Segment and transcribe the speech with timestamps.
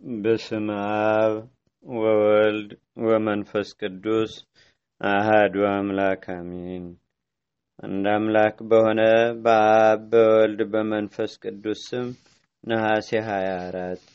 [0.00, 1.32] በስም አብ
[1.84, 2.70] ወወልድ
[3.02, 4.32] ወመንፈስ ቅዱስ
[5.00, 6.84] አሃዱ አምላክ አሜን።
[7.78, 9.00] አንድ አምላክ በሆነ
[9.44, 12.08] በአብ በወልድ በመንፈስ ቅዱስ ስም
[12.64, 14.06] ነሐሴ 24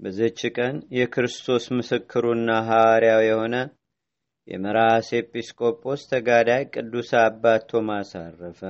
[0.00, 3.54] በዘች ቀን የክርስቶስ ምስክሩና ሐዋርያው የሆነ
[4.48, 8.60] የመራስ ኤጲስቆጶስ ተጋዳይ ቅዱስ አባት ቶማስ አረፈ።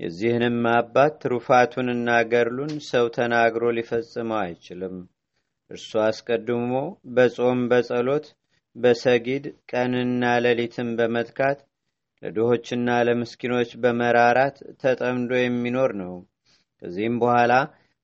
[0.00, 4.96] የዚህንም አባት ትሩፋቱንና ገድሉን ሰው ተናግሮ ሊፈጽመው አይችልም።
[5.70, 6.72] እርሱ አስቀድሞ
[7.16, 8.26] በጾም በጸሎት
[8.76, 11.58] በሰጊድ ቀንና ሌሊትን በመትካት
[12.22, 16.14] ለድሆችና ለምስኪኖች በመራራት ተጠምዶ የሚኖር ነው።
[16.82, 17.52] ከዚህም በኋላ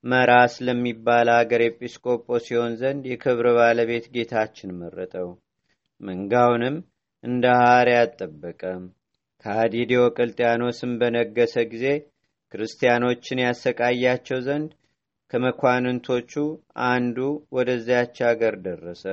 [0.05, 5.29] መራስ ለሚባል አገር ኤጲስቆጶስ ሲሆን ዘንድ የክብር ባለቤት ጌታችን መረጠው።
[6.01, 6.77] መንጋውንም
[7.25, 8.63] እንደ ሐዋርያት ጠበቀ።
[9.45, 11.87] ከሃዲ ዲዮቅልጥያኖስም በነገሰ ጊዜ
[12.55, 14.71] ክርስቲያኖችን ያሰቃያቸው ዘንድ
[15.31, 16.33] ከመኳንንቶቹ
[16.89, 17.19] አንዱ
[17.57, 19.05] ወደዚያች አገር ደረሰ።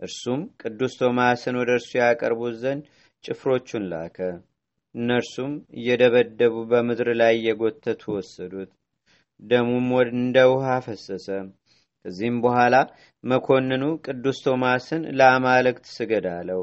[0.00, 2.84] እርሱም ቅዱስ ቶማስን ወደ እርሱ ያቀርቡት ዘንድ
[3.24, 4.18] ጭፍሮቹን ላከ።
[4.94, 8.70] እነርሱም እየደበደቡ በምድር ላይ እየጎተቱ ወሰዱት።
[9.42, 11.28] ደሙም እንደ ውሃ ፈሰሰ።
[12.04, 12.74] ከዚህም በኋላ
[13.24, 16.62] መኮንኑ ቅዱስ ቶማስን ለአማልክት ስገድ አለው።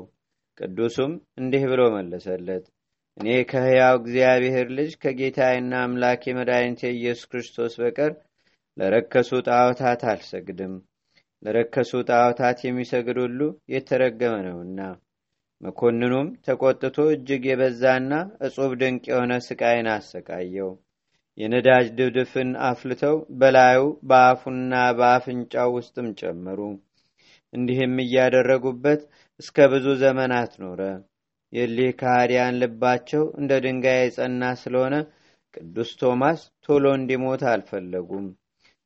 [0.58, 2.66] ቅዱሱም እንዲህ ብሎ መለሰለት፣
[3.20, 8.12] እኔ ከሕያው እግዚአብሔር ልጅ ከጌታዬና አምላኬ መድኃኒቴ ኢየሱስ ክርስቶስ በቀር
[8.78, 10.76] ለረከሱ ጣዖታት አልሰግድም።
[11.44, 13.40] ለረከሱ ጣዖታት የሚሰግድ ሁሉ
[13.74, 14.80] የተረገመ ነውና።
[15.62, 18.12] መኮንኑም ተቆጥቶ እጅግ የበዛና
[18.48, 20.72] እጹብ ድንቅ የሆነ ስቃይን አሰቃየው።
[21.38, 26.60] የነዳጅ ድፍድፍን አፍልተው በላዩ በአፉና በአፍንጫው ውስጥም ጨመሩ።
[27.54, 29.02] እንዲህም እያደረጉበት
[29.40, 30.82] እስከ ብዙ ዘመናት ኖረ።
[31.54, 34.96] የሊህ ከሃዲያን ልባቸው እንደ ድንጋይ የጸና ስለሆነ
[35.54, 38.28] ቅዱስ ቶማስ ቶሎ እንዲሞት አልፈለጉም።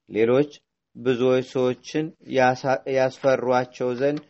[0.10, 0.52] ሌሎች
[0.96, 2.06] ብዙዎች ሰዎችን
[2.98, 4.22] ያስፈሯቸው ዘንድ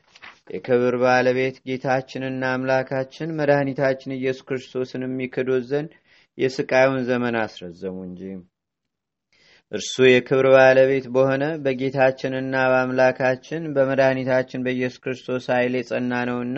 [0.53, 5.91] የክብር ባለቤት ጌታችንና አምላካችን መድኃኒታችን ኢየሱስ ክርስቶስን የሚክዱት ዘንድ
[6.37, 8.21] የስቃዩን ዘመን አስረዘሙ እንጂ
[9.71, 16.57] እርሱ የክብር ባለቤት በሆነ በጌታችንና በአምላካችን በመድኃኒታችን በኢየሱስ ክርስቶስ ኃይል የጸና ነውና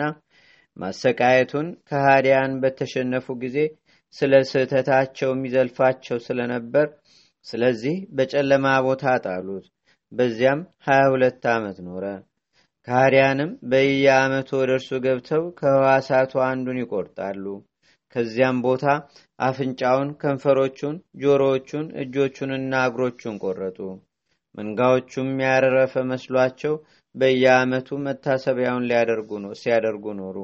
[0.76, 3.58] ማሰቃየቱን ከሃዲያን በተሸነፉ ጊዜ
[4.14, 6.88] ስለ ስህተታቸው የሚዘልፋቸው ስለነበር
[7.46, 9.66] ስለዚህ በጨለማ ቦታ ጣሉት።
[10.12, 12.04] በዚያም ሀያ ሁለት ዓመት ኖረ።
[12.88, 17.44] ከሃዲያንም በየዓመቱ ወደ እርሱ ገብተው ከህዋሳቱ አንዱን ይቆርጣሉ።
[18.14, 18.84] ከዚያም ቦታ
[19.38, 23.78] አፍንጫውን፣ ከንፈሮቹን፣ ጆሮዎቹን፣ እጆቹንና እግሮቹን ቆረጡ።
[24.54, 26.74] መንጋዎቹም ያረፈ መስሏቸው
[27.14, 28.86] በየዓመቱ መታሰቢያውን
[29.60, 30.38] ሲያደርጉ ኖሩ።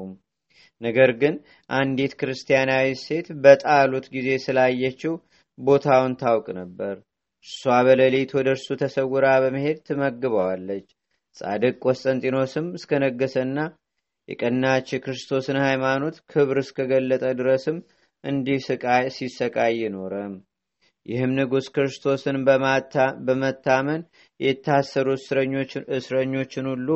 [0.81, 1.35] ነገር ግን
[1.69, 5.13] አንዲት ክርስቲያናዊ ሴት በጣሉት ጊዜ ስላየችው
[5.57, 6.95] ቦታውን ታውቅ ነበር።
[7.45, 10.87] እሷ በሌሊት ወደ እርሱ ተሰውራ በመሄድ ትመግበዋለች።
[11.37, 13.57] ጻድቅ ቆስጠንጢኖስም እስከነገሰና
[14.27, 17.77] የቀናች የክርስቶስን ሃይማኖት ክብር እስከገለጠ ድረስም
[18.23, 18.59] እንዲህ
[19.15, 20.13] ሲሰቃይ ኖረ።
[21.05, 22.37] ይህም ንጉሥ ክርስቶስን
[23.27, 24.01] በመታመን
[24.39, 25.07] የታሰሩ
[25.97, 26.87] እስረኞችን ሁሉ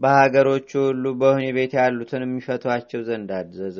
[0.00, 3.78] በሀገሮቹ ሁሉ በወህኒ ቤት ያሉትን የሚፈቷቸው ዘንድ አዘዘ።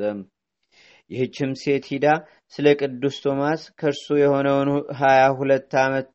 [1.11, 2.07] ይህችም ሴት ሂዳ
[2.53, 6.07] ስለ ቅዱስ ቶማስ ከእርሱ የሆነውን ሀያ ሁለት ዓመት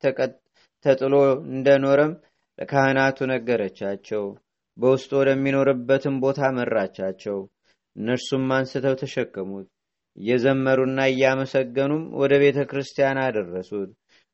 [0.85, 1.15] ተጥሎ
[1.51, 2.13] እንደኖረም
[2.59, 4.25] ለካህናቱ ነገረቻቸው።
[4.77, 7.39] በውስጡ ወደሚኖርበትም ቦታ መራቻቸው።
[7.97, 9.67] እነርሱም አንስተው ተሸከሙት።
[10.19, 13.91] እየዘመሩና እያመሰገኑም ወደ ቤተ ክርስቲያን አደረሱት።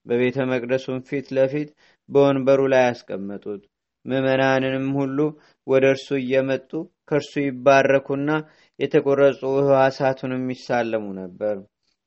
[0.06, 1.68] በቤተ መቅደሱም ፊት ለፊት
[2.08, 3.62] በወንበሩ ላይ ያስቀመጡት።
[4.04, 5.18] ምዕመናንንም ሁሉ
[5.66, 6.70] ወደ እርሱ እየመጡ
[7.08, 8.30] ከእርሱ ይባረኩና
[8.78, 11.56] የተቆረጹ ሕዋሳቱንም ይሳለሙ ነበር።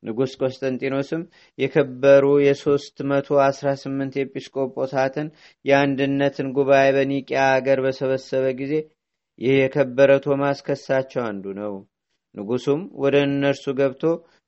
[0.04, 1.22] ንጉሥ ቆስጠንጢኖስም
[1.60, 5.28] የከበሩ የሦስት መቶ አስራ ስምንት ኤጲስቆጶሳትን
[5.66, 8.74] የአንድነትን ጉባኤ በኒቅያ አገር በሰበሰበ ጊዜ
[9.40, 11.74] ይህ የከበረ ቶማስ ከሳቸው አንዱ ነው።
[12.36, 14.04] ንጉሡም ወደ እነርሱ ገብቶ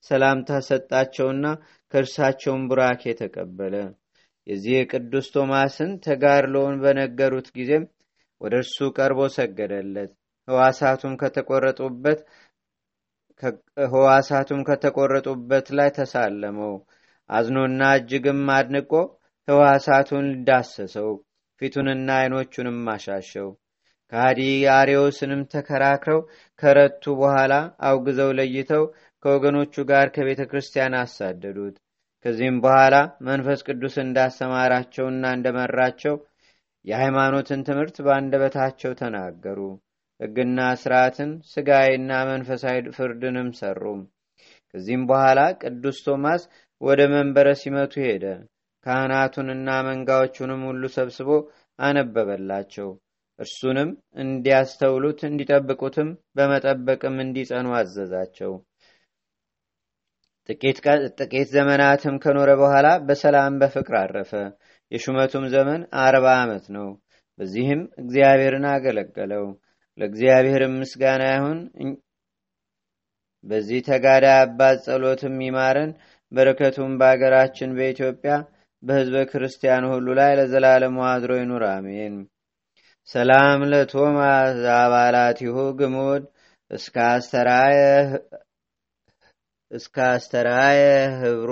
[0.06, 1.46] ሰላምታ ሰጣቸውና
[1.94, 3.76] ከእርሳቸውን ቡራኬ ተቀበለ።
[4.48, 7.86] የዚህ የቅዱስ ቶማስን ተጋድሎውን በነገሩት ጊዜም
[8.42, 10.12] ወደ እርሱ ቀርቦ ሰገደለት።
[10.48, 11.14] ሕዋሳቱም
[14.68, 16.74] ከተቆረጡበት ላይ ተሳለመው።
[17.30, 18.92] አዝኖና እጅግም አድንቆ
[19.48, 21.10] ሕዋሳቱን ዳሰሰው፣
[21.62, 23.50] ፊቱንና ዓይኖቹንም አሻሸው።
[24.12, 24.40] ከሃዲ
[24.76, 26.20] አርዮስንም ተከራክረው
[26.62, 27.54] ከረቱ በኋላ
[27.88, 28.84] አውግዘው ለይተው
[29.26, 31.76] ከወገኖቹ ጋር ከቤተ ክርስቲያን አሳደዱት።
[32.26, 32.96] ከዚህም በኋላ
[33.28, 36.16] መንፈስ ቅዱስ እንዳስተማራቸውና እንደመራቸው
[36.86, 39.60] የሃይማኖትን ትምህርት በአንደበታቸው ተናገሩ።
[40.20, 43.82] ሕግና ስርዓትን ስጋዊና መንፈሳዊ ፍርድንም ሰሩ።
[44.74, 46.44] ከዚህም በኋላ ቅዱስ ቶማስ
[46.82, 48.26] ወደ መንበረ ሲመቱ ሄደ።
[48.86, 51.30] ካህናቱንና መንጋዎቹንም ሁሉ ሰብስቦ
[51.80, 52.90] አነበበላቸው።
[53.40, 53.90] እርሱንም
[54.22, 58.54] እንዲያስተውሉት እንዲጠብቁትም በመጠበቅም እንዲጸኑ አዘዛቸው።
[60.50, 64.32] ጥቂት ዘመናትም ከኖረ በኋላ በሰላም በፍቅር አረፈ።
[64.92, 66.88] የሹመቱም ዘመን አርባ ዓመት ነው።
[67.40, 69.46] በዚህም እግዚአብሔርን አገለገለው።
[69.98, 71.60] ለእግዚአብሔርም ምስጋና ይሁን።
[73.44, 75.92] በዚህ ተጋዳይ አባት ጸሎትም ይማረን፣
[76.32, 78.34] በረከቱም በአገራችን በኢትዮጵያ
[78.84, 82.16] በሕዝበ ክርስቲያኑ ሁሉ ላይ ለዘላለሙ አድሮ ይኑር፣ አሜን።
[83.10, 86.24] ሰላም ለቶማስ አባላቲሁ ግሙድ
[86.72, 87.80] እስከ አስተራየ
[91.22, 91.52] ህብሩ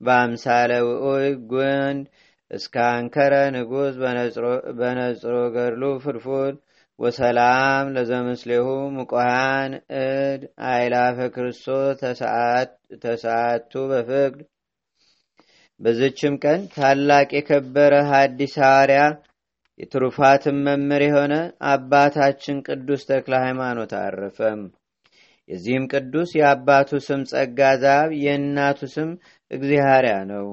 [0.00, 2.04] በአምሳለ ውኡይ ጉንድ
[2.50, 3.94] እስከ አንከረ ንጉሥ
[4.78, 6.56] በነጽሮ ገድሉ ፍድፉድ
[6.98, 11.98] ወሰላም ለዘምስሌሁ ሙቆሃን እድ አይላፈ ክርስቶስ
[13.02, 14.38] ተሰዓቱ በፍቅድ።
[15.80, 19.00] በዝችም ቀን ታላቅ የከበረ ሐዲስ ሐዋርያ
[19.80, 21.34] የትሩፋትም መምህር የሆነ
[21.70, 24.62] አባታችን ቅዱስ ተክለ ሃይማኖት አረፈም።
[25.48, 29.10] የዚህም ቅዱስ የአባቱ ስም ጸጋ ዛብ የእናቱ ስም
[29.50, 30.46] እግዚሃርያ ነው።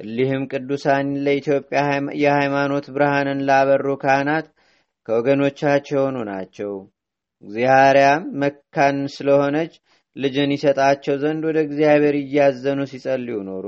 [0.00, 1.80] እሊህም ቅዱሳን ለኢትዮጵያ
[2.22, 4.46] የሃይማኖት ብርሃንን ላበሩ ካህናት
[5.08, 6.72] ከወገኖቻቸው የሆኑ ናቸው።
[7.42, 9.72] እግዚአርያም መካን ስለሆነች
[10.16, 13.66] ልጅን ይሰጣቸው ዘንድ ወደ እግዚአብሔር እያዘኑ ሲጸልዩ ኖሩ።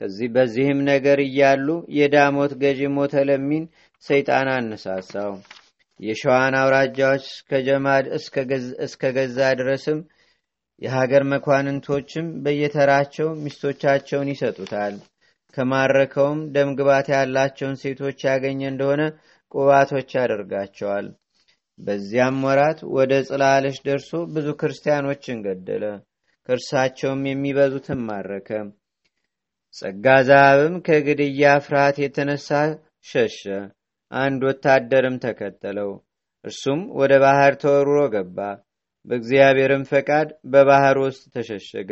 [0.00, 1.66] ከዚህ በዚህም ነገር እያሉ
[1.96, 3.64] የዳሞት ገዢ ሞተ ለሚን
[4.04, 5.34] ሰይጣን አነሳሳው።
[6.00, 8.04] የሸዋን አውራጃዎች ከጀማድ
[8.86, 9.98] እስከ ገዛ ድረስም
[10.82, 14.94] የሀገር መኳንንቶችም በየተራቸው ሚስቶቻቸውን ይሰጡታል።
[15.56, 19.02] ከማረከውም ደምግባት ያላቸውን ሴቶች ያገኘ እንደሆነ
[19.54, 21.06] ቁባቶች ያደርጋቸዋል።
[21.78, 25.84] በዚያም ወራት ወደ ጽላለሽ ደርሶ ብዙ ክርስቲያኖችን ገደለ።
[26.48, 28.48] ከእርሳቸውም የሚበዙትን ማረከ።
[29.74, 32.48] ጸጋ ዛብም ከግድያ ፍርሃት የተነሳ
[33.06, 33.44] ሸሸ።
[34.12, 35.90] አንድ ወታደርም ተከተለው።
[36.44, 38.38] እርሱም ወደ ባህር ተወርሮ ገባ።
[39.06, 41.90] በእግዚአብሔርም ፈቃድ በባህር ውስጥ ተሸሸገ።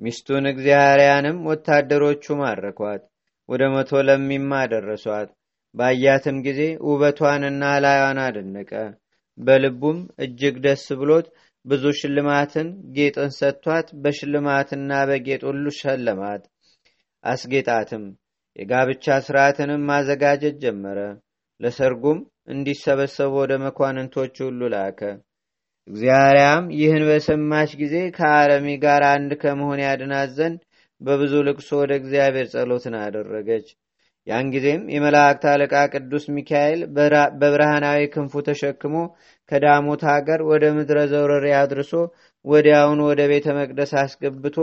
[0.00, 3.02] ሚስቱን እግዚአርያንም ወታደሮቹ ማረኳት።
[3.48, 5.28] ወደ መቶ ለሚማ ደረሷት።
[5.74, 8.72] ባያትም ጊዜ ውበቷንና ላዩን አደነቀ።
[9.38, 11.26] በልቡም እጅግ ደስ ብሎት
[11.64, 16.42] ብዙ ሽልማትን ጌጥን ሰጥቷት በሽልማትና በጌጥ ሁሉ ሸለማት፣
[17.24, 18.04] አስጌጣትም።
[18.58, 20.98] የጋብቻ ስርዓትንም ማዘጋጀት ጀመረ።
[21.60, 22.18] ለሰርጉም
[22.52, 25.00] እንዲሰበሰቡ ወደ መኳንንቶች ሁሉ ላከ።
[25.88, 30.58] እግዚአርያም ይህን በሰማች ጊዜ ከአረሚ ጋር አንድ ከመሆን ያድናት ዘንድ
[31.00, 33.68] በብዙ ልቅሶ ወደ እግዚአብሔር ጸሎትን አደረገች።
[34.26, 36.80] ያን ጊዜም የመላእክት አለቃ ቅዱስ ሚካኤል
[37.40, 38.96] በብርሃናዊ ክንፉ ተሸክሞ
[39.50, 41.92] ከዳሞት ሀገር ወደ ምድረ ዘውረሬ አድርሶ
[42.44, 44.56] ወዲያውን ወደ ቤተ መቅደስ አስገብቶ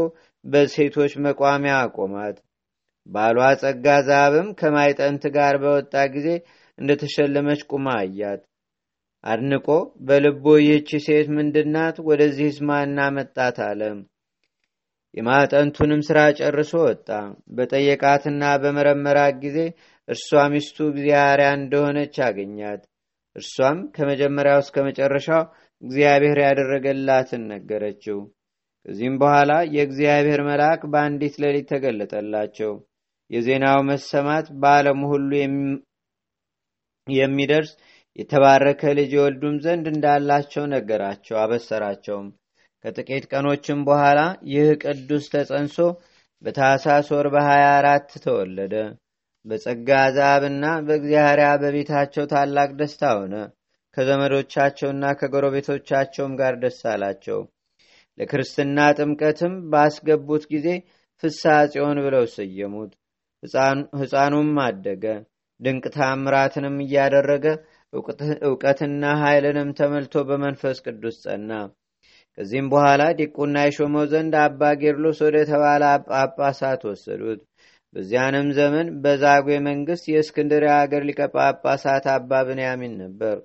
[0.45, 2.37] በሴቶች መቋሚያ አቆማት።
[3.09, 6.27] ባሏ ጸጋ ዛብም ከማይጠንት ጋር በወጣ ጊዜ
[6.77, 8.41] እንደተሸለመች ቁማ አያት።
[9.23, 9.67] አድንቆ
[10.07, 11.95] በልቦ ይህች ሴት ምንድናት?
[12.07, 13.81] ወደዚህስ ማና መጣት አለ።
[15.13, 17.09] የማጠንቱንም ሥራ ጨርሶ ወጣ።
[17.55, 19.59] በጠየቃትና በመረመራት ጊዜ
[20.07, 22.81] እርሷ ሚስቱ እግዚአርያ እንደሆነች አገኛት።
[23.35, 25.43] እርሷም ከመጀመሪያው እስከ መጨረሻው
[25.83, 28.19] እግዚአብሔር ያደረገላትን ነገረችው።
[28.85, 32.73] ከዚህም በኋላ የእግዚአብሔር መልአክ በአንዲት ሌሊት ተገለጠላቸው።
[33.31, 35.29] የዜናው መሰማት በዓለሙ ሁሉ
[37.07, 37.71] የሚደርስ
[38.19, 42.27] የተባረከ ልጅ የወልዱም ዘንድ እንዳላቸው ነገራቸው፣ አበሰራቸውም።
[42.83, 44.19] ከጥቂት ቀኖችም በኋላ
[44.51, 45.77] ይህ ቅዱስ ተጸንሶ
[46.41, 48.73] በታሳስ ወር በሀያ አራት ተወለደ።
[49.45, 53.33] በጸጋ ዛብና በእግዚአርያ በቤታቸው ታላቅ ደስታ ሆነ።
[53.97, 57.39] ከዘመዶቻቸውና ከጎረቤቶቻቸውም ጋር ደስ አላቸው።
[58.17, 60.67] ለክርስትና ጥምቀትም ባስገቡት ጊዜ
[61.23, 62.91] ፍስሐ ጽዮን ብለው ሰየሙት።
[63.99, 65.05] ሕፃኑም አደገ።
[65.59, 67.45] ድንቅ ታምራትንም እያደረገ
[68.47, 71.51] እውቀትና ኃይልንም ተመልቶ በመንፈስ ቅዱስ ጸና።
[72.37, 77.41] ከዚህም በኋላ ዲቁና የሾመው ዘንድ አባ ጌርሎስ ወደ ተባለ ጳጳሳት ወሰዱት።
[77.95, 83.37] በዚያንም ዘመን በዛጉ መንግስት የእስክንድርያ አገር ሊቀ ጳጳሳት አባ ብንያሚን ነበር።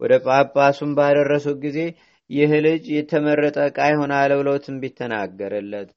[0.00, 1.78] ወደ ጳጳሱም ባደረሱት ጊዜ
[2.30, 5.88] ይህ ልጅ የተመረጠ ዕቃ ይሆናል ብለው ትንቢት ተናገረለት።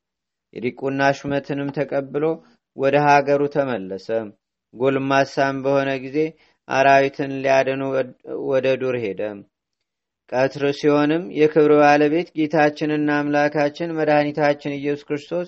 [0.53, 2.25] የዲቁና ሹመትንም ተቀብሎ
[2.81, 4.07] ወደ ሀገሩ ተመለሰ።
[4.73, 6.17] ጎልማሳም በሆነ ጊዜ
[6.67, 7.81] አራዊትን ሊያድኑ
[8.49, 9.21] ወደ ዱር ሄደ።
[10.29, 15.47] ቀትር ሲሆንም የክብር ባለቤት ጌታችንና አምላካችን መድኃኒታችን ኢየሱስ ክርስቶስ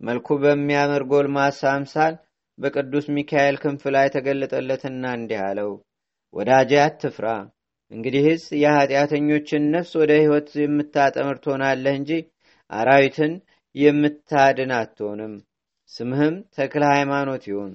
[0.00, 2.14] መልኩ በሚያምር ጎልማሳ አምሳል
[2.58, 5.70] በቅዱስ ሚካኤል ክንፍ ላይ ተገለጠለትና እንዲህ አለው፣
[6.34, 7.26] ወዳጄ አትፍራ።
[7.92, 12.12] እንግዲህስ የኃጢአተኞችን ነፍስ ወደ ሕይወት የምታጠምር ትሆናለህ እንጂ
[12.70, 13.32] አራዊትን
[13.74, 15.34] የምታድን አትሆንም።
[15.92, 17.72] ስምህም ተክለ ሃይማኖት ይሁን።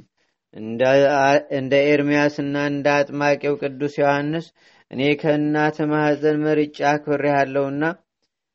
[1.58, 4.48] እንደ ኤርምያስና እንደ አጥማቂው ቅዱስ ዮሐንስ
[4.91, 7.84] እኔ ከእናተ ማኅፀን መርጫ አክብሬሃለሁና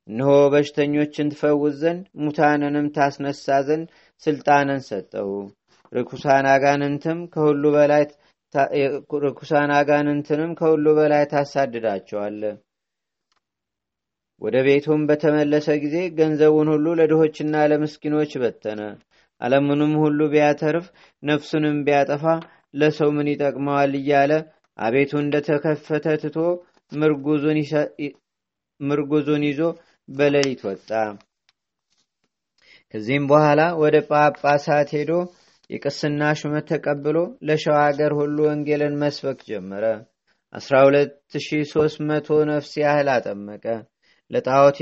[0.09, 3.89] እነሆ በሽተኞችን ትፈውስ ዘንድ ሙታንንም ታስነሳ ዘንድ
[4.23, 5.31] ስልጣንን ሰጠው።
[5.93, 8.05] ርኩሳን አጋንንትም ከሁሉ በላይ
[9.25, 12.43] ርኩሳን አጋንንትንም ከሁሉ በላይ ታሳድዳቸዋለ።
[14.43, 18.81] ወደ ቤቱም በተመለሰ ጊዜ ገንዘቡን ሁሉ ለድሆችና ለምስኪኖች በተነ።
[19.41, 20.87] ዓለሙንም ሁሉ ቢያተርፍ
[21.23, 22.25] ነፍሱንም ቢያጠፋ
[22.75, 24.33] ለሰው ምን ይጠቅመዋል እያለ
[24.79, 26.37] አቤቱ እንደተከፈተ ትቶ
[28.81, 29.61] ምርጉዙን ይዞ
[30.09, 30.91] በሌሊት ወጣ።
[32.95, 35.13] ከዚህም በኋላ ወደ ጳጳሳት ሄዶ
[35.71, 37.17] የቅስና ሹመት ተቀብሎ
[37.49, 39.85] ለሸዋ አገር ሁሉ ወንጌልን መስበክ ጀመረ።
[40.53, 43.65] 12300 ነፍስ ያህል አጠመቀ።
[44.31, 44.77] ለጣዖት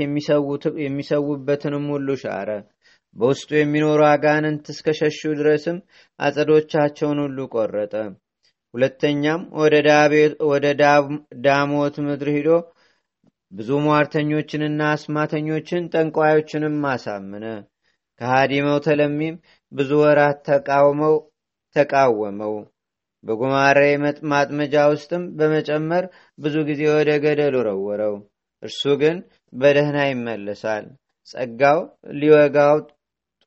[0.83, 2.49] የሚሰዉበትንም ሁሉ ሻረ።
[3.17, 5.77] በውስጡ የሚኖሩ አጋንንት እስከ ሸሹ ድረስም
[6.19, 7.93] አጸዶቻቸውን ሁሉ ቆረጠ።
[8.73, 9.41] ሁለተኛም
[10.51, 10.65] ወደ
[11.45, 12.49] ዳሞት ምድር ሂዶ
[13.51, 17.45] ብዙ ሟርተኞችንና አስማተኞችን ጠንቋዮችንም አሳመነ።
[18.21, 19.35] ከሃዲ መውተለሚም
[19.71, 21.15] ብዙ ወራት ተቃውመው
[21.75, 22.55] ተቃወመው።
[23.23, 23.79] በጉማሬ
[24.31, 26.03] ማጥመጃ ውስጥም በመጨመር
[26.39, 28.15] ብዙ ጊዜ ወደ ገደል ወረወረው።
[28.63, 29.17] እርሱ ግን
[29.53, 30.85] በደህና ይመለሳል።
[31.27, 31.79] ጸጋው
[32.19, 32.77] ሊወጋው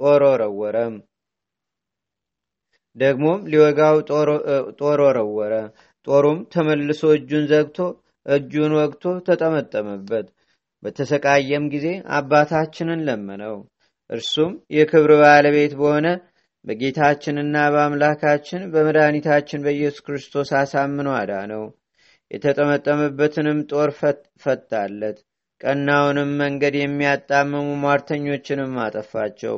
[0.01, 0.95] ጦር ወረወረም።
[2.97, 3.97] ደግሞም ሊወጋው
[4.81, 5.53] ጦር ወረወረ።
[6.07, 7.79] ጦሩም ተመልሶ እጁን ዘግቶ
[8.27, 10.27] እጁን ወግቶ ተጠመጠመበት።
[10.83, 11.87] በተሰቃየም ጊዜ
[12.19, 13.57] አባታችንን ለመነው።
[14.11, 16.07] እርሱም የክብር ባለቤት በሆነ
[16.65, 21.65] በጌታችንና በአምላካችን በመድኃኒታችን በኢየሱስ ክርስቶስ አሳምኖ አዳነው።
[22.31, 23.91] የተጠመጠመበትንም ጦር
[24.43, 25.19] ፈታለት።
[25.61, 29.57] ቀናውንም መንገድ የሚያጣምሙ ሟርተኞችንም አጠፋቸው።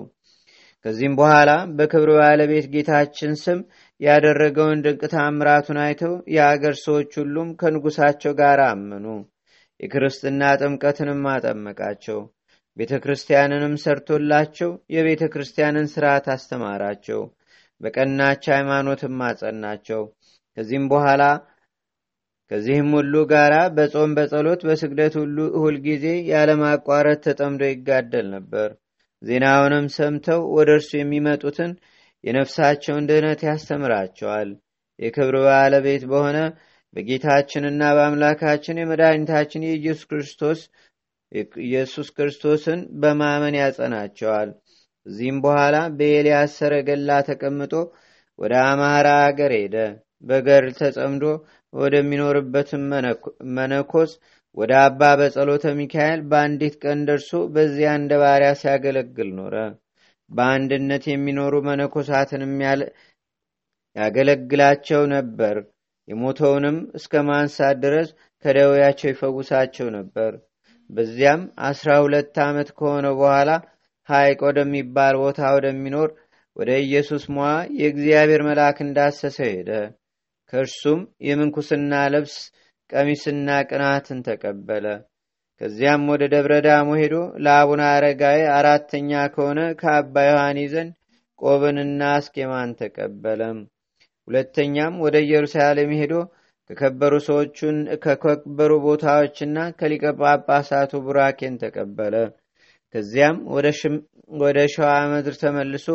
[0.85, 3.59] ከዚህም በኋላ በክብር ባለቤት ጌታችን ስም
[4.01, 9.07] ያደረገውን ድንቅ ታምራቱን አይተው የአገር ሰዎች ሁሉም ከንጉሳቸው ጋር አመኑ።
[9.81, 12.19] የክርስትና ጥምቀትንም አጠመቃቸው።
[12.77, 17.23] ቤተ ክርስቲያንንም ሰርቶላቸው የቤተ ክርስቲያንን ሥርዓት አስተማራቸው።
[17.81, 20.03] በቀናች ሃይማኖትም አጸናቸው።
[20.57, 21.23] ከዚህም በኋላ
[22.51, 28.69] ከዚህም ሁሉ ጋር በጾም በጸሎት በስግደት ሁሉ ሁልጊዜ ያለማቋረጥ ተጠምዶ ይጋደል ነበር።
[29.23, 31.73] ዜናውንም ሰምተው ወደ እርሱ የሚመጡትን
[32.25, 34.51] የነፍሳቸውን ድህነት ያስተምራቸዋል።
[34.99, 36.39] የክብር ባለቤት በሆነ
[36.97, 40.61] በጌታችንና በአምላካችን የመድኃኒታችን የኢየሱስ ክርስቶስ
[41.65, 44.51] ኢየሱስ ክርስቶስን በማመን ያጸናቸዋል።
[45.07, 47.73] ከዚህም በኋላ በኤልያስ ሰረገላ ተቀምጦ
[48.39, 49.77] ወደ አማራ አገር ሄደ።
[50.25, 51.25] በገድል ተጸምዶ
[51.73, 52.83] ወደሚኖርበትም
[53.57, 54.11] መነኮስ
[54.57, 59.55] ወደ አባ በጸሎተ ሚካኤል በአንዲት ቀን ደርሶ በዚያ እንደ ባሪያ ሲያገለግል ኖረ።
[60.31, 62.53] በአንድነት የሚኖሩ መነኮሳትንም
[63.97, 65.57] ያገለግላቸው ነበር።
[66.09, 68.09] የሞተውንም እስከ ማንሳት ድረስ
[68.45, 70.33] ከደዌያቸው ይፈውሳቸው ነበር።
[70.91, 73.51] በዚያም አስራ ሁለት ዓመት ከሆነ በኋላ
[74.09, 76.09] ሐይቅ ወደሚባል ቦታ ወደሚኖር
[76.57, 77.45] ወደ ኢየሱስ ሟ
[77.79, 79.71] የእግዚአብሔር መልአክ እንዳሰሰው ሄደ።
[80.53, 82.35] ከእርሱም የምንኩስና ልብስ
[82.93, 84.87] ቀሚስና ቅናትን ተቀበለ።
[85.61, 90.93] ከዚያም ወደ ደብረ ዳሞ ሄዶ ለአቡነ አረጋዊ አራተኛ ከሆነ ከአባ ዮሐኒ ዘንድ
[91.41, 93.59] ቆብንና አስኬማን ተቀበለም።
[94.29, 96.15] ሁለተኛም ወደ ኢየሩሳሌም ሄዶ
[96.71, 102.15] ከከበሩ ሰዎቹን ከከበሩ ቦታዎችና ከሊቀ ጳጳሳቱ ቡራኬን ተቀበለ።
[102.95, 103.37] ከዚያም
[104.41, 105.87] ወደ ሸዋ ምድር ተመልሶ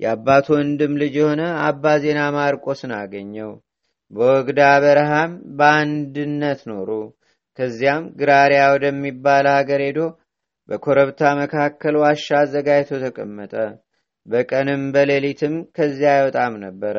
[0.00, 3.50] የአባቱ ወንድም ልጅ የሆነ አባ ዜና ማርቆስን አገኘው።
[4.12, 6.90] በወግዳ በረሃም በአንድነት ኖሩ።
[7.58, 10.00] ከዚያም ግራሪያ ወደሚባል ሀገር ሄዶ
[10.68, 13.54] በኮረብታ መካከል ዋሻ አዘጋጅቶ ተቀመጠ።
[14.26, 16.96] በቀንም በሌሊትም ከዚያ አይወጣም ነበረ።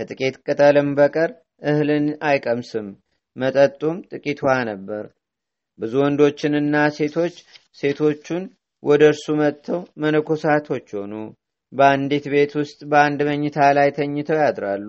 [0.00, 1.30] ከጥቂት ቅጠልም በቀር
[1.64, 2.88] እህልን አይቀምስም።
[3.36, 5.04] መጠጡም ጥቂት ውሃ ነበር።
[5.78, 7.34] ብዙ ወንዶችንና ሴቶች
[7.80, 8.44] ሴቶቹን
[8.82, 11.12] ወደ እርሱ መጥተው መነኮሳቶች ሆኑ።
[11.72, 14.88] በአንዲት ቤት ውስጥ በአንድ መኝታ ላይ ተኝተው ያድራሉ።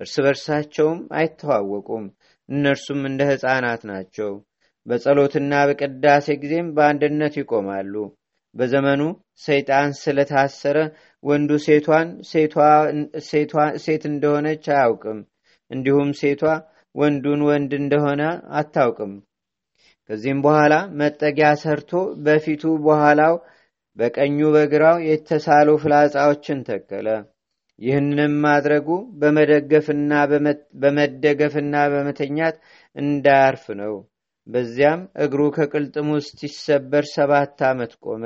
[0.00, 2.04] እርስ በርሳቸውም አይተዋወቁም።
[2.48, 4.32] እነርሱም እንደ ሕፃናት ናቸው።
[4.86, 7.94] በጸሎትና በቅዳሴ ጊዜም በአንድነት ይቆማሉ።
[8.54, 9.02] በዘመኑ
[9.44, 10.78] ሰይጣን ስለታሰረ
[11.24, 12.08] ወንዱ ሴቷን
[13.84, 15.18] ሴት እንደሆነች አያውቅም።
[15.70, 16.42] እንዲሁም ሴቷ
[16.94, 18.22] ወንዱን ወንድ እንደሆነ
[18.58, 19.12] አታውቅም።
[20.10, 21.92] ከዚህም በኋላ መጠጊያ ሰርቶ
[22.26, 23.34] በፊቱ በኋላው
[23.96, 27.08] በቀኙ በግራው የተሳሉ ፍላጻዎችን ተከለ።
[27.78, 28.88] ይህንንም ማድረጉ
[29.20, 30.12] በመደገፍና
[30.82, 32.56] በመደገፍና በመተኛት
[32.96, 33.94] እንዳያርፍ ነው።
[34.46, 38.24] በዚያም እግሩ ከቅልጥሙ ሲሰበር ሰባት ዓመት ቆመ።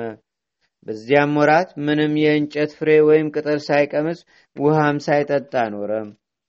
[0.86, 4.20] በዚያም ወራት ምንም የእንጨት ፍሬ ወይም ቅጠል ሳይቀምስ
[4.56, 5.92] ውሃም ሳይጠጣ ኖረ።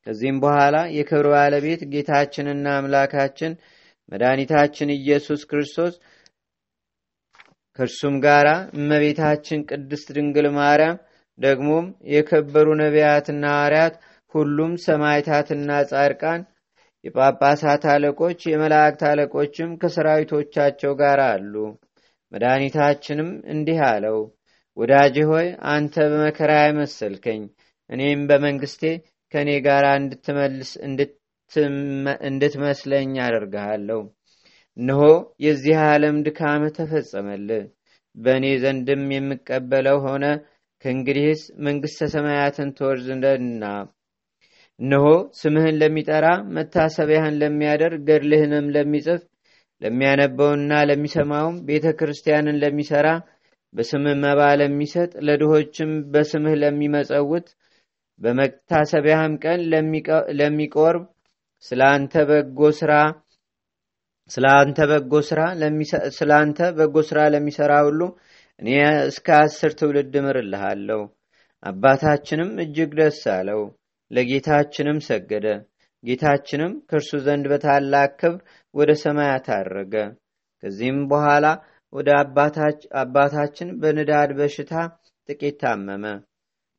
[0.08, 3.54] ከዚህም በኋላ የክብር ባለቤት ጌታችንና አምላካችን
[4.12, 5.94] መድኃኒታችን ኢየሱስ ክርስቶስ
[7.80, 10.98] ከእርሱም ጋር እመቤታችን ቅድስት ድንግል ማርያም
[11.40, 13.96] ደግሞም የከበሩ ነቢያትና ሐዋርያት
[14.34, 16.42] ሁሉም ሰማይታትና ጻድቃን
[17.04, 21.54] የጳጳሳት አለቆች የመላእክት አለቆችም ከሰራዊቶቻቸው ጋር አሉ።
[22.32, 24.20] መድኃኒታችንም እንዲህ አለው፣
[24.78, 27.42] ወዳጄ ሆይ አንተ በመከራ መሰልከኝ፣
[27.90, 28.84] እኔም በመንግስቴ
[29.34, 29.86] ከእኔ ጋር
[32.28, 34.00] እንድትመስለኝ አደርግሃለሁ።
[34.78, 35.02] እነሆ
[35.46, 37.64] የዚህ ዓለም ድካም ተፈጸመልህ፣
[38.16, 40.26] በእኔ ዘንድም የምቀበለው ሆነ።
[40.86, 43.64] ከእንግዲህስ መንግሥተ ሰማያትን ትወርስ ዘንድና
[44.80, 45.08] እነሆ
[45.40, 49.22] ስምህን ለሚጠራ መታሰቢያህን ለሚያደርግ ገድልህንም ለሚጽፍ
[49.82, 53.08] ለሚያነበውና ለሚሰማውም ቤተ ክርስቲያንን ለሚሰራ
[53.76, 57.48] በስምህ መባ ለሚሰጥ ለድሆችም በስምህ ለሚመጸውት
[58.22, 59.60] በመታሰቢያህም ቀን
[60.40, 61.04] ለሚቆርብ
[61.66, 62.16] ስለ አንተ
[66.78, 68.02] በጎ ስራ ለሚሰራ ሁሉ
[68.62, 68.70] እኔ
[69.08, 71.02] እስከ አስር ትውልድ እምርልሃለሁ።
[71.64, 73.62] አባታችንም እጅግ ደስ አለው፣
[74.12, 75.46] ለጌታችንም ሰገደ።
[76.04, 78.40] ጌታችንም ከእርሱ ዘንድ በታላቅ ክብር
[78.76, 79.94] ወደ ሰማያት አረገ።
[80.64, 81.46] ከዚህም በኋላ
[81.94, 82.10] ወደ
[83.02, 84.74] አባታችን በንዳድ በሽታ
[85.30, 86.06] ጥቂት ታመመ።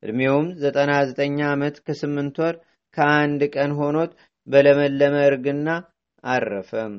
[0.03, 2.55] ዕድሜውም ዘጠና ዘጠኝ ዓመት ከስምንት ወር
[2.97, 4.11] ከአንድ ቀን ሆኖት
[4.47, 5.67] በለመለመ እርግና
[6.23, 6.95] አረፈም።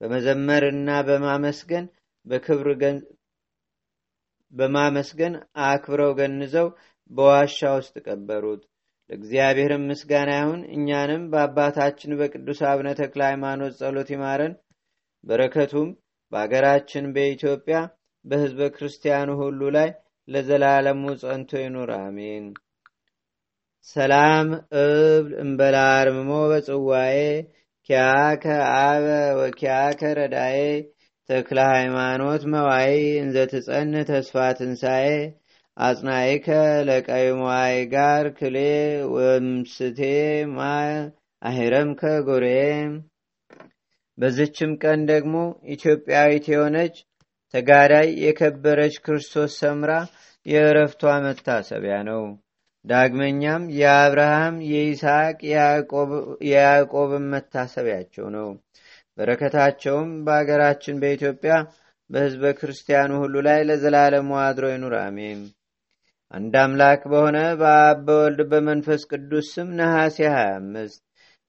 [0.00, 1.84] በመዘመርና በማመስገን
[4.52, 5.34] በማመስገን
[5.66, 6.68] አክብረው ገንዘው
[7.10, 8.62] በዋሻ ውስጥ ቀበሩት።
[9.10, 14.54] ለእግዚአብሔርም ምስጋና ይሁን። እኛንም በአባታችን በቅዱስ አቡነ ተክለ ሃይማኖት ጸሎት ይማረን።
[15.24, 15.88] በረከቱም
[16.32, 17.78] በአገራችን በኢትዮጵያ
[18.24, 19.88] በሕዝበ ክርስቲያኑ ሁሉ ላይ
[20.28, 22.44] ለዘላለሙ ጸንቶ ይኑር፣ አሜን።
[23.88, 24.48] ሰላም
[24.80, 27.16] እብል እምበላ አርምሞ በጽዋዬ
[27.88, 28.44] ኪያከ
[28.80, 29.06] አበ
[29.40, 30.58] ወኪያከ ረዳዬ
[31.32, 32.90] ተክለ ሃይማኖት መዋይ
[33.20, 35.06] እንዘ ትጸን ተስፋ ትንሣኤ
[35.76, 36.46] አጽናይከ
[36.88, 38.56] ለቀይ መዋይ ጋር ክሌ
[39.14, 40.00] ወምስቴ
[40.50, 40.60] ማ
[41.42, 42.46] አሂረምከ ጎሬ።
[44.18, 45.34] በዝችም ቀን ደግሞ
[45.74, 46.96] ኢትዮጵያዊት የሆነች
[47.54, 49.92] ተጋዳይ የከበረች ክርስቶስ ሰምራ
[50.46, 52.22] የእረፍቷ መታሰቢያ ነው።
[52.84, 55.38] ዳግመኛም የአብርሃም የይስሐቅ
[56.50, 58.48] የያዕቆብን መታሰቢያቸው ነው።
[59.18, 61.54] በረከታቸውም በአገራችን በኢትዮጵያ
[62.10, 65.40] በሕዝበ ክርስቲያኑ ሁሉ ላይ ለዘላለሙ አድሮ ይኑር፣ አሜን።
[66.34, 71.00] አንድ አምላክ በሆነ በአብ በወልድ በመንፈስ ቅዱስ ስም ነሐሴ 25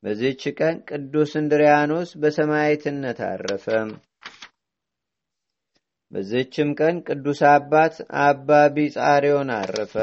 [0.04, 3.68] በዚህች ቀን ቅዱስ እንድሪያኖስ በሰማዕትነት አረፈ።
[6.12, 9.96] በዚህችም ቀን ቅዱስ አባት አባ ቢጻሪዮን አረፈ።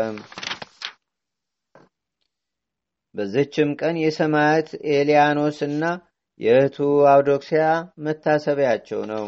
[3.14, 5.84] በዚህችም ቀን የሰማዕት ኤልያኖስና
[6.40, 6.76] የእህቱ
[7.10, 7.64] አውዶክሲያ
[8.04, 9.24] መታሰቢያቸው ነው።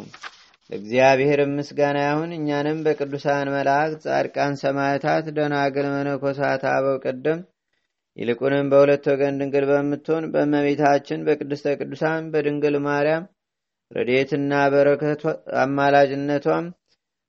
[0.70, 7.40] ለእግዚአብሔር ምስጋና ይሁን። እኛንም በቅዱሳን መላእክት፣ ጻድቃን፣ ሰማዕታት፣ ደናግል፣ መነኮሳት፣ አበው ቀደም
[8.16, 13.24] ይልቁንም በሁለት ወገን ድንግል በምትሆን በእመቤታችን በቅድስተ ቅዱሳን በድንግል ማርያም
[13.90, 15.22] ረድኤትና በረከት
[15.62, 16.66] አማላጅነቷም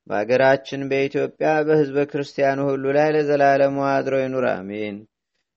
[0.07, 4.95] በአገራችን በኢትዮጵያ በሕዝበ ክርስቲያኑ ሁሉ ላይ ለዘላለሙ አድሮ ይኑር፣ አሜን።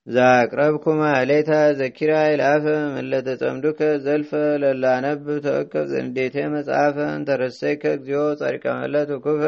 [0.07, 2.65] ዛቅረብኩ ማሌታ ዘኪራ ይላፈ
[2.95, 9.41] መለተ ጸምዱከ ዘልፈ ለላነብ ተወከብ ዘንዴቴ መጽሐፈ እንተረሰይከ እግዚኦ ጸሪቀ መለት ውኩፈ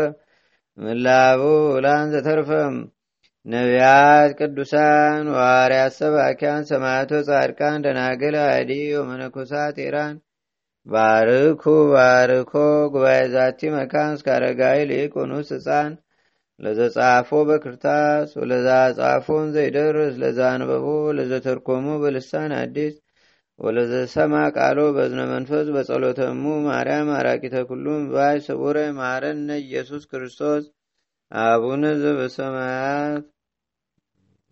[0.77, 1.41] ምላቡ
[1.73, 2.75] ውላን ዘተርፈም
[3.45, 10.15] ነቢያት ቅዱሳን ዋርያት ሰባኪያን ሰማዕቶ ጻድቃን ደናግል አዲ ወመነኮሳት ኢራን
[10.87, 12.53] ባርኩ ባርኮ
[12.93, 15.91] ጉባኤ ዛቲ መካን እስካረጋይ ሊቁኑስ ህፃን
[16.59, 18.67] ለዘጻፎ በክርታስ ወለዛ
[18.97, 22.95] ጻፎን ዘይደርስ ለዛ አንበቦ ለዘተርኮሙ በልሳን አዲስ
[23.59, 30.65] ወለዘሰማ ቃሎ በዝነ መንፈስ በጸሎተሙ ማርያም አራቂተ ኩሉም ባይ ስቡረ ማረነ ኢየሱስ ክርስቶስ
[31.31, 33.25] አቡነ ዘበሰማያት